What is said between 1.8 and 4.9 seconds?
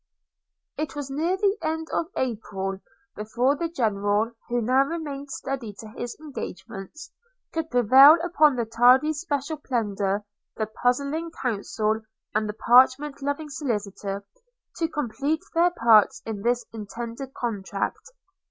of April before the General, who now